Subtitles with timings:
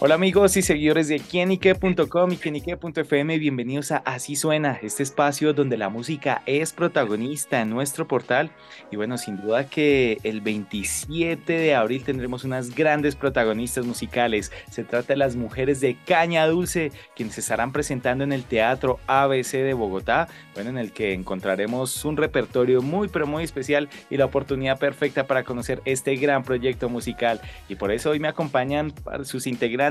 [0.00, 5.76] Hola amigos y seguidores de quienique.com y quienique.fm, bienvenidos a Así Suena, este espacio donde
[5.76, 8.52] la música es protagonista en nuestro portal.
[8.92, 14.52] Y bueno, sin duda que el 27 de abril tendremos unas grandes protagonistas musicales.
[14.70, 19.00] Se trata de las mujeres de Caña Dulce, quienes se estarán presentando en el Teatro
[19.08, 24.16] ABC de Bogotá, bueno, en el que encontraremos un repertorio muy pero muy especial y
[24.16, 27.40] la oportunidad perfecta para conocer este gran proyecto musical.
[27.68, 29.87] Y por eso hoy me acompañan sus integrantes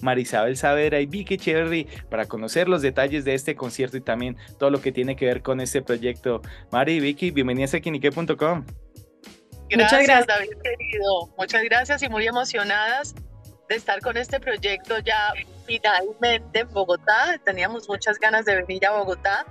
[0.00, 4.70] Marisabel Saavedra y Vicky Cherry para conocer los detalles de este concierto y también todo
[4.70, 6.42] lo que tiene que ver con este proyecto.
[6.70, 8.64] Mari y Vicky, bienvenidas a Quinique.com.
[9.72, 11.34] Muchas gracias, David querido.
[11.38, 13.14] Muchas gracias y muy emocionadas
[13.68, 15.32] de estar con este proyecto ya
[15.66, 17.40] finalmente en Bogotá.
[17.44, 19.46] Teníamos muchas ganas de venir a Bogotá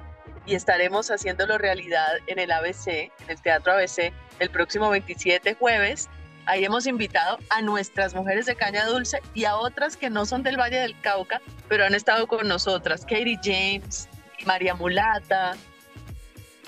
[0.45, 6.09] y estaremos haciéndolo realidad en el ABC, en el Teatro ABC, el próximo 27 jueves
[6.49, 10.41] Ahí hemos invitado a nuestras mujeres de Caña Dulce y a otras que no son
[10.41, 13.01] del Valle del Cauca, pero han estado con nosotras.
[13.01, 14.09] Katie James,
[14.47, 15.55] María Mulata,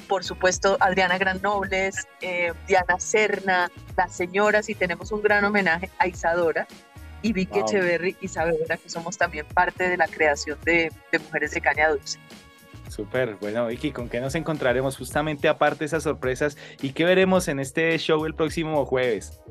[0.07, 6.05] por supuesto Adriana Granobles, eh, Diana Serna, las señoras y tenemos un gran homenaje a
[6.05, 6.67] Isadora
[7.23, 11.53] y Vicky Echeverry y Saavedra, que somos también parte de la creación de, de Mujeres
[11.53, 12.19] de Caña Dulce.
[12.87, 17.47] Súper, bueno Vicky, ¿con qué nos encontraremos justamente aparte de esas sorpresas y qué veremos
[17.47, 19.41] en este show el próximo jueves?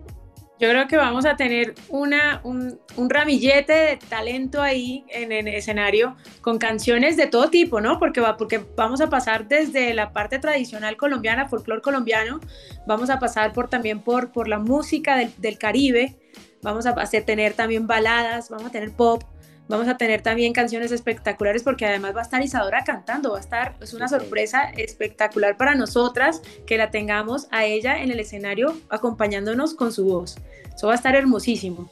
[0.61, 6.17] Yo creo que vamos a tener una, un, ramillete de talento ahí en el escenario
[6.43, 7.99] con canciones de todo tipo, ¿no?
[7.99, 12.41] Porque, va, porque vamos a pasar desde la parte tradicional colombiana, folclore colombiano,
[12.87, 16.17] vamos a pasar por, también por, por la música del, Caribe,
[16.61, 19.23] vamos a tener también baladas, vamos a tener pop,
[19.71, 23.41] Vamos a tener también canciones espectaculares porque además va a estar Isadora cantando, va a
[23.41, 28.77] estar, es una sorpresa espectacular para nosotras que la tengamos a ella en el escenario
[28.89, 30.39] acompañándonos con su voz.
[30.75, 31.89] Eso va a estar hermosísimo.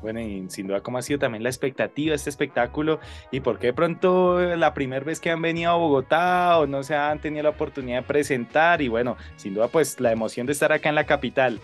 [0.00, 3.00] Bueno, y sin duda, ¿cómo ha sido también la expectativa de este espectáculo?
[3.32, 6.94] ¿Y por qué pronto la primera vez que han venido a Bogotá o no se
[6.94, 8.80] han tenido la oportunidad de presentar?
[8.80, 11.58] Y bueno, sin duda, pues la emoción de estar acá en la capital.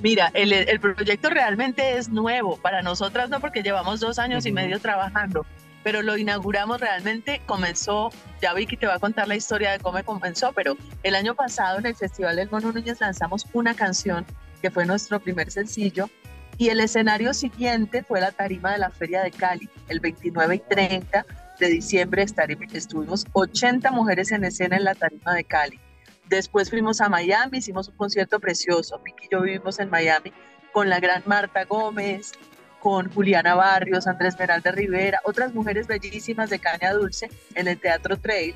[0.00, 4.78] Mira, el, proyecto realmente es nuevo para nosotras, no porque llevamos dos años y medio
[4.78, 5.46] trabajando,
[5.82, 8.10] pero lo inauguramos realmente, comenzó,
[8.42, 11.78] ya Vicky te va a contar la historia de cómo comenzó, pero el año pasado
[11.78, 14.26] en el Festival del Mono Núñez lanzamos una canción
[14.60, 16.10] que fue nuestro primer sencillo
[16.58, 20.58] y el escenario siguiente fue la tarima de la Feria de Cali, el 29 y
[20.58, 21.26] 30
[21.58, 22.24] de diciembre
[22.72, 25.80] estuvimos 80 mujeres en escena en la tarima de Cali.
[26.28, 29.00] Después fuimos a Miami, hicimos un concierto precioso.
[29.04, 30.32] Vicky y yo vivimos en Miami
[30.72, 32.32] con la gran Marta Gómez,
[32.80, 38.16] con Juliana Barrios, Andrés Meralda Rivera, otras mujeres bellísimas de Caña Dulce en el Teatro
[38.16, 38.54] Trail.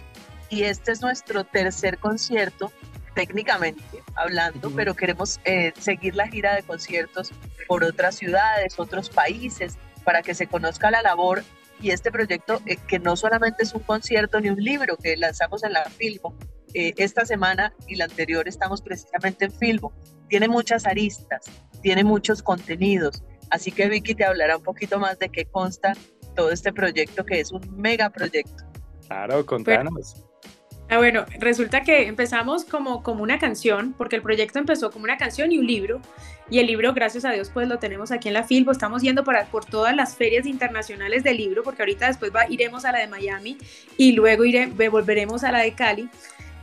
[0.49, 2.73] Y este es nuestro tercer concierto,
[3.15, 3.83] técnicamente
[4.17, 7.31] hablando, pero queremos eh, seguir la gira de conciertos
[7.69, 11.45] por otras ciudades, otros países, para que se conozca la labor
[11.81, 15.63] y este proyecto eh, que no solamente es un concierto ni un libro que lanzamos
[15.65, 16.35] en la Filmo,
[16.75, 19.93] eh, esta semana y la anterior estamos precisamente en Filmo.
[20.29, 21.47] Tiene muchas aristas,
[21.83, 25.95] tiene muchos contenidos, así que Vicky te hablará un poquito más de qué consta
[26.37, 28.65] todo este proyecto que es un mega proyecto.
[29.07, 30.25] Claro, contanos.
[30.93, 35.17] Ah, bueno, resulta que empezamos como, como una canción, porque el proyecto empezó como una
[35.17, 36.01] canción y un libro,
[36.51, 39.23] y el libro, gracias a Dios, pues lo tenemos aquí en la Filbo, estamos yendo
[39.23, 42.99] para, por todas las ferias internacionales del libro, porque ahorita después va, iremos a la
[42.99, 43.57] de Miami
[43.97, 46.11] y luego iré, volveremos a la de Cali,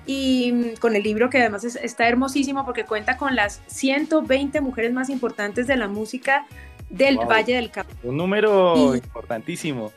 [0.07, 4.93] y mm, con el libro que además está hermosísimo porque cuenta con las 120 mujeres
[4.93, 6.47] más importantes de la música
[6.89, 7.93] del Valle del Cauca.
[8.01, 9.91] Un número importantísimo.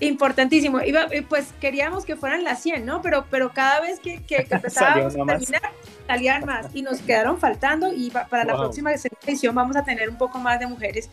[0.00, 0.80] Importantísimo.
[0.80, 3.02] Iba, eh, pues queríamos que fueran las 100, ¿no?
[3.02, 5.72] Pero, pero cada vez que, que, empezábamos a terminar,
[6.06, 10.16] salían más y nos quedaron faltando y para la próxima edición vamos a tener un
[10.16, 11.10] poco más de mujeres.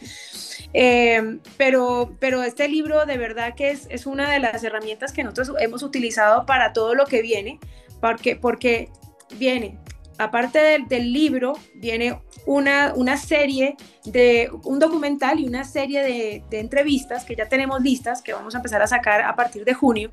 [0.74, 5.24] Eh, pero, pero este libro de verdad que es, es una de las herramientas que
[5.24, 7.60] nosotros hemos utilizado para todo lo que viene
[8.00, 8.90] porque, porque
[9.38, 9.80] viene,
[10.18, 10.60] aparte
[10.90, 17.36] del, libro, viene una, una, serie de un documental y una serie de, entrevistas que
[17.36, 20.12] ya tenemos listas, que vamos a empezar a sacar a partir de junio.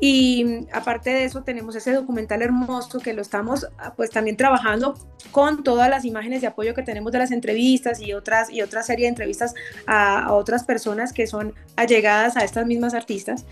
[0.00, 3.66] Y aparte de eso tenemos ese documental hermoso que lo estamos
[3.96, 4.94] pues también trabajando
[5.32, 8.84] con todas las imágenes de apoyo que tenemos de las entrevistas y otras y otra
[8.84, 9.54] serie de entrevistas
[9.88, 13.44] a, a otras personas que son allegadas a estas mismas artistas.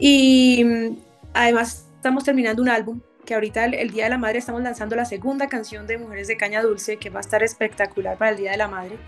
[0.00, 0.66] Y
[1.32, 5.04] además estamos terminando un álbum que ahorita el, Día de la Madre estamos lanzando la
[5.04, 8.50] segunda canción de Mujeres de Caña Dulce, que va a estar espectacular para el Día
[8.50, 8.98] de la Madre.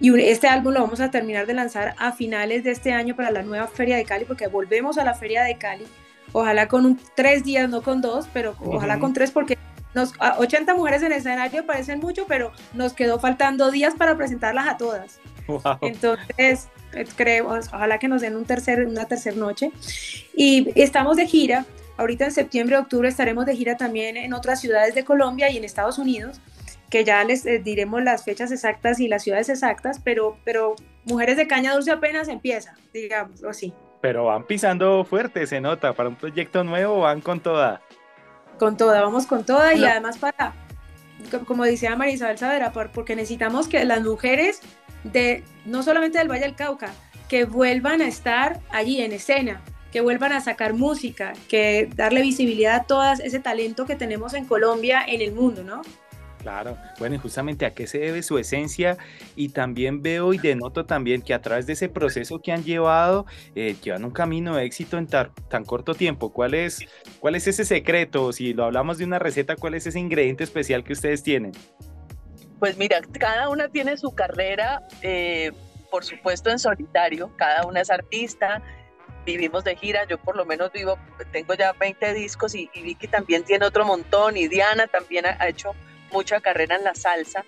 [0.00, 3.30] Y este álbum lo vamos a terminar de lanzar a finales de este año para
[3.30, 5.84] la nueva Feria de Cali, porque volvemos a la Feria de Cali.
[6.32, 9.58] Ojalá con un, tres días, no con dos, pero ojalá con tres, porque
[9.94, 14.68] nos, 80 mujeres en el escenario parecen mucho, pero nos quedó faltando días para presentarlas
[14.68, 15.20] a todas.
[15.82, 19.70] Entonces, eh, creo, ojalá que nos den un tercer, una tercera noche.
[20.34, 21.66] Y estamos de gira.
[21.96, 25.64] Ahorita en septiembre, octubre estaremos de gira también en otras ciudades de Colombia y en
[25.64, 26.40] Estados Unidos,
[26.90, 30.74] que ya les eh, diremos las fechas exactas y las ciudades exactas, pero, pero
[31.04, 33.72] Mujeres de Caña Dulce apenas empieza, digamos así.
[34.00, 37.80] Pero van pisando fuerte, se nota, para un proyecto nuevo van con toda.
[38.58, 40.52] Con toda, vamos con toda y además para,
[41.46, 44.60] como decía María Isabel Savera, porque necesitamos que las mujeres
[45.04, 46.92] de, no solamente del Valle del Cauca,
[47.28, 49.60] que vuelvan a estar allí en escena,
[49.92, 54.46] que vuelvan a sacar música, que darle visibilidad a todo ese talento que tenemos en
[54.46, 55.82] Colombia, en el mundo, ¿no?
[56.42, 58.98] Claro, bueno, y justamente a qué se debe su esencia
[59.36, 63.26] y también veo y denoto también que a través de ese proceso que han llevado,
[63.54, 66.32] eh, llevan un camino de éxito en tan corto tiempo.
[66.32, 66.80] ¿Cuál es,
[67.20, 68.32] ¿Cuál es ese secreto?
[68.32, 71.52] Si lo hablamos de una receta, ¿cuál es ese ingrediente especial que ustedes tienen?
[72.58, 75.52] Pues mira, cada una tiene su carrera, eh,
[75.92, 78.62] por supuesto en solitario, cada una es artista,
[79.24, 80.98] vivimos de gira, yo por lo menos vivo,
[81.30, 85.74] tengo ya 20 discos y, Vicky también tiene otro montón y Diana también ha hecho
[86.10, 87.44] mucha carrera en la salsa.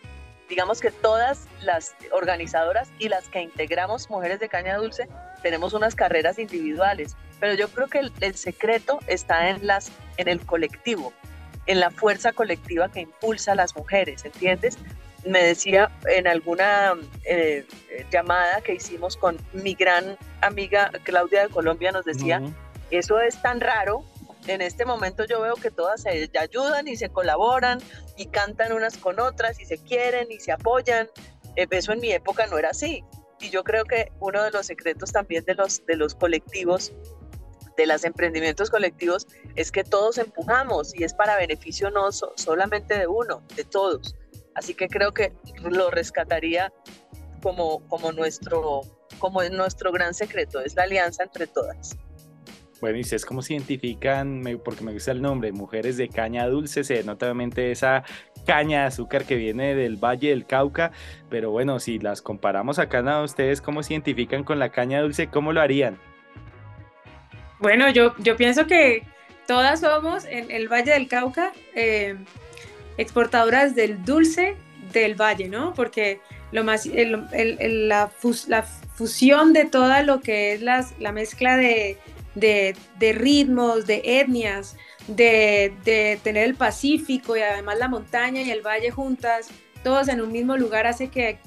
[0.48, 5.08] Digamos que todas las organizadoras y las que integramos Mujeres de Caña Dulce
[5.42, 10.44] tenemos unas carreras individuales, pero yo creo que el, secreto está en, las, en el
[10.44, 11.12] colectivo,
[11.66, 14.78] en la fuerza colectiva que impulsa a las mujeres, ¿entiendes?
[15.24, 16.94] Me decía en alguna
[17.24, 17.66] eh,
[18.10, 22.42] llamada que hicimos con mi gran amiga Claudia de Colombia, nos decía,
[22.90, 24.04] eso es tan raro
[24.46, 27.80] en este momento yo veo que todas se ayudan y se colaboran
[28.16, 31.08] y cantan unas con otras y se quieren y se apoyan.
[31.56, 33.04] Eh, eso en mi época no era así.
[33.40, 36.92] Y yo creo que uno de los secretos también de los, de los colectivos,
[37.76, 39.26] de los emprendimientos colectivos,
[39.56, 44.14] es que todos empujamos y es para beneficio no solamente de uno, de todos.
[44.54, 45.32] Así que creo que
[45.62, 46.72] lo rescataría
[47.44, 48.80] como, como, nuestro,
[49.18, 51.94] como nuestro gran secreto, es la alianza entre todas.
[52.80, 54.42] Bueno, ¿y ustedes cómo se identifican?
[54.64, 58.02] Porque me gusta el nombre, mujeres de caña dulce, se nota obviamente esa
[58.46, 60.92] caña de azúcar que viene del Valle del Cauca,
[61.28, 63.22] pero bueno, si las comparamos acá, ¿no?
[63.22, 65.28] ¿ustedes cómo se identifican con la caña dulce?
[65.28, 65.98] ¿Cómo lo harían?
[67.60, 69.02] Bueno, yo, yo pienso que
[69.46, 72.16] todas somos en el Valle del Cauca eh,
[72.96, 74.56] exportadoras del dulce
[74.92, 75.74] del valle, ¿no?
[75.74, 76.20] Porque
[76.54, 78.10] lo más, la,
[78.94, 81.98] fusión de todo lo que es las, la mezcla de
[82.34, 88.90] de, ritmos, de etnias, de, tener el Pacífico y además la montaña y el valle
[88.90, 89.48] juntas,
[89.82, 91.38] todos en un mismo lugar, hace que,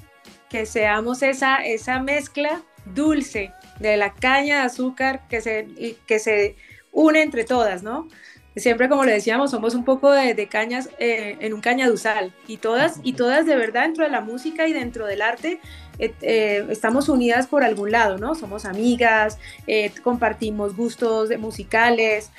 [0.65, 5.67] seamos esa, esa mezcla dulce de la caña de azúcar que se,
[6.07, 6.55] que se
[6.91, 8.07] une entre todas, ¿no?
[8.57, 12.99] Siempre, como le decíamos, somos un poco de, cañas eh, en un cañaduzal y todas,
[13.03, 15.59] y todas de verdad dentro de la música y dentro del arte
[15.99, 18.35] eh, eh, estamos unidas por algún lado, ¿no?
[18.35, 22.31] Somos amigas, eh, compartimos gustos musicales,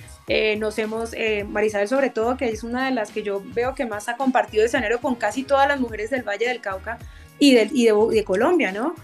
[0.59, 1.13] nos hemos,
[1.49, 4.63] Marisabel sobre todo, que es una de las que yo veo que más ha compartido
[4.63, 6.99] escenario con casi todas las mujeres del Valle del Cauca
[7.39, 8.95] y, del, y de, Colombia, ¿no?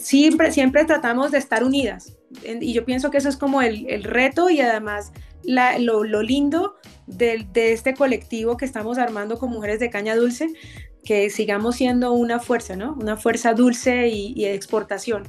[0.00, 4.50] siempre, siempre tratamos de estar unidas y yo pienso que eso es como el, reto
[4.50, 5.12] y además
[5.44, 6.76] lo, lindo
[7.06, 10.52] de, de, este colectivo que estamos armando con Mujeres de Caña Dulce,
[11.06, 12.94] que sigamos siendo una fuerza, ¿no?
[13.00, 15.22] Una fuerza dulce y, de exportación.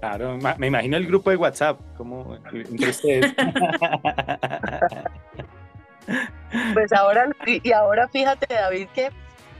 [0.00, 3.34] Claro, me imagino el grupo de WhatsApp, como entre ustedes.
[6.74, 9.10] pues ahora, y ahora fíjate, David, que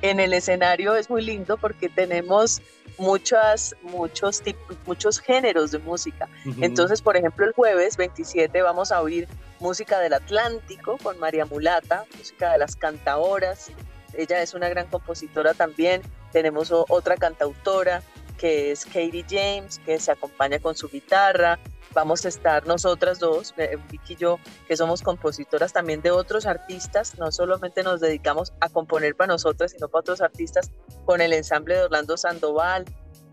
[0.03, 2.63] en el escenario es muy lindo porque tenemos
[2.99, 6.29] muchas, muchos, tipos, muchos géneros de música.
[6.61, 9.29] Entonces, por ejemplo, el jueves 27 vamos a oír
[9.61, 13.71] música del Atlántico con María Mulata, música de las cantaoras,
[14.17, 16.03] ella es una gran compositora también.
[16.33, 18.03] Tenemos otra cantautora
[18.39, 21.59] que es Katie James, que se acompaña con su guitarra.
[21.93, 26.45] Vamos a estar nosotras dos, eh, Vicky y yo, que somos compositoras también de otros
[26.45, 27.17] artistas.
[27.19, 30.73] No solamente nos dedicamos a componer para nosotras, sino para otros artistas,
[31.05, 32.85] con el ensamble de Orlando Sandoval.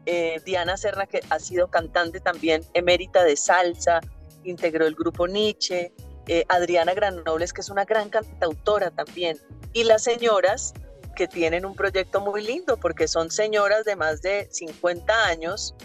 [0.05, 4.01] Eh, Diana Serna, que ha sido cantante también emérita de salsa,
[4.43, 5.93] integró el grupo Nietzsche.
[6.27, 9.39] Eh, Adriana Granobles, que es una gran cantautora también,
[9.73, 10.71] y las señoras
[11.15, 15.75] que tienen un proyecto muy lindo porque son señoras de más de 50 años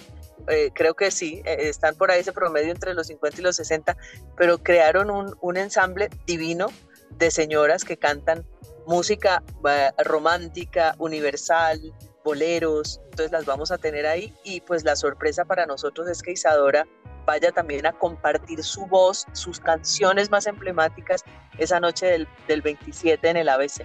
[0.48, 3.56] eh, creo que sí, eh, están por ahí ese promedio entre los 50 y los
[3.56, 3.96] 60,
[4.36, 6.68] pero crearon un, un ensamble divino
[7.18, 8.46] de señoras que cantan
[8.86, 9.42] música
[9.98, 11.80] romántica, universal,
[12.24, 16.32] boleros, entonces las vamos a tener ahí y pues la sorpresa para nosotros es que
[16.32, 16.86] Isadora
[17.24, 21.22] vaya también a compartir su voz, sus canciones más emblemáticas
[21.58, 23.84] esa noche del, del 27 en el ABC.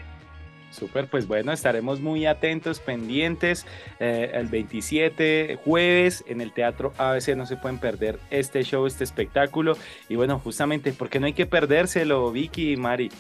[0.72, 3.66] Súper, pues bueno, estaremos muy atentos, pendientes.
[4.00, 9.04] Eh, el 27 jueves en el Teatro ABC no se pueden perder este show, este
[9.04, 9.78] espectáculo.
[10.08, 13.12] Y bueno, justamente, porque no hay que perdérselo, Vicky y Mari?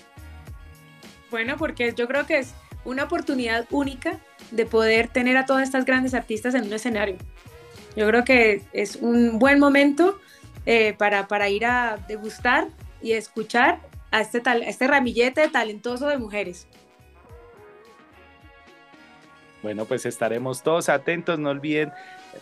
[1.31, 4.19] Bueno, porque yo creo que es una oportunidad única
[4.51, 7.15] de poder tener a todas estas grandes artistas en un escenario.
[7.95, 10.19] Yo creo que es un buen momento
[10.65, 12.67] eh, para, para ir a degustar
[13.01, 13.79] y escuchar
[14.11, 16.67] a este, tal, a este ramillete talentoso de mujeres.
[19.63, 21.91] Bueno, pues estaremos todos atentos, no olviden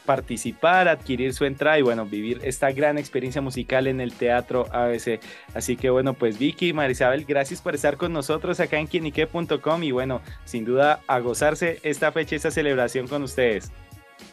[0.06, 5.20] participar, adquirir su entrada y bueno, vivir esta gran experiencia musical en el Teatro ABC.
[5.54, 9.92] Así que bueno, pues Vicky, Marisabel, gracias por estar con nosotros acá en quienique.com y
[9.92, 13.72] bueno, sin duda a gozarse esta fecha, esta celebración con ustedes.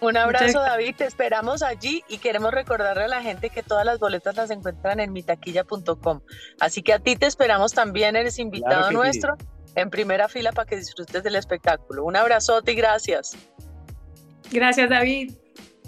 [0.01, 3.99] Un abrazo David, te esperamos allí y queremos recordarle a la gente que todas las
[3.99, 6.21] boletas las encuentran en mitaquilla.com.
[6.61, 9.37] Así que a ti te esperamos también, eres invitado nuestro
[9.75, 12.05] en primera fila para que disfrutes del espectáculo.
[12.05, 13.37] Un abrazote y gracias.
[14.51, 15.33] Gracias, David.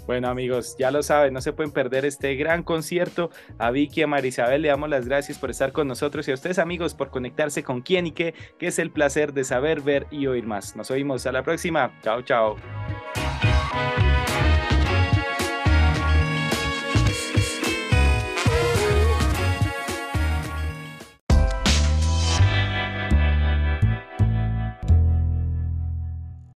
[0.09, 3.29] Bueno amigos, ya lo saben, no se pueden perder este gran concierto.
[3.59, 6.33] A Vicky y a Marisabel le damos las gracias por estar con nosotros y a
[6.33, 10.07] ustedes amigos por conectarse con quién y qué, que es el placer de saber, ver
[10.09, 10.75] y oír más.
[10.75, 11.91] Nos oímos a la próxima.
[12.01, 12.78] Chao, chao.